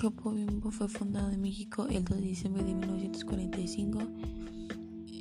[0.00, 3.98] Grupo Bimbo fue fundado en México el 2 de diciembre de 1945.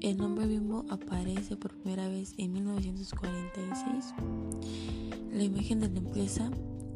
[0.01, 4.13] El nombre Bimbo aparece por primera vez en 1946.
[5.33, 6.49] La imagen de la empresa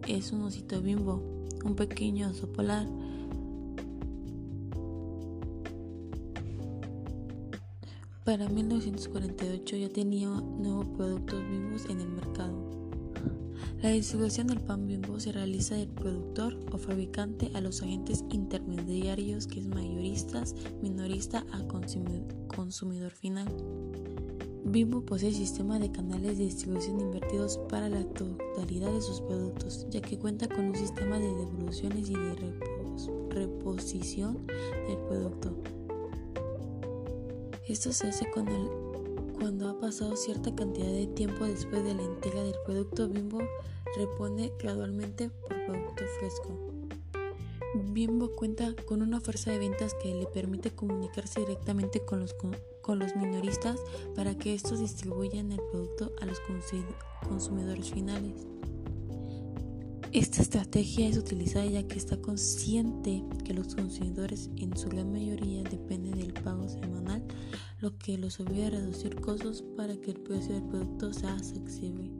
[0.07, 1.21] es un osito bimbo,
[1.65, 2.87] un pequeño oso polar.
[8.23, 12.12] Para 1948 ya tenía nuevos productos bimbos en el.
[13.83, 19.45] La distribución del pan bimbo se realiza del productor o fabricante a los agentes intermediarios
[19.45, 21.67] que es mayoristas, minorista a
[22.47, 23.49] consumidor final.
[24.63, 29.99] Bimbo posee sistema de canales de distribución invertidos para la totalidad de sus productos, ya
[29.99, 32.35] que cuenta con un sistema de devoluciones y de
[33.31, 34.47] reposición
[34.87, 35.57] del producto.
[37.67, 38.31] Esto se hace
[39.43, 43.41] cuando ha pasado cierta cantidad de tiempo después de la entrega del producto Bimbo
[43.97, 46.57] repone gradualmente por producto fresco.
[47.91, 52.33] Bimbo cuenta con una fuerza de ventas que le permite comunicarse directamente con los,
[52.81, 53.81] con los minoristas
[54.15, 56.39] para que estos distribuyan el producto a los
[57.27, 58.47] consumidores finales.
[60.13, 65.63] Esta estrategia es utilizada ya que está consciente que los consumidores en su gran mayoría
[65.63, 67.23] dependen del pago semanal,
[67.79, 72.11] lo que los obliga a reducir costos para que el precio del producto sea accesible.